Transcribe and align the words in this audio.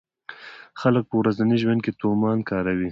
خلک 0.81 1.03
په 1.09 1.15
ورځني 1.21 1.55
ژوند 1.61 1.79
کې 1.85 1.91
تومان 2.01 2.37
کاروي. 2.49 2.79